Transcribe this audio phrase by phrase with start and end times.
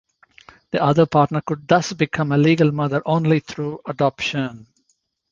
[0.71, 4.65] The other partner could thus become a legal mother only through adoption.